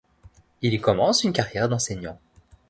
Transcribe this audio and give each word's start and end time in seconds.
Il 0.63 0.73
y 0.73 0.81
commence 0.81 1.23
une 1.23 1.31
carrière 1.31 1.69
d'enseignant. 1.69 2.17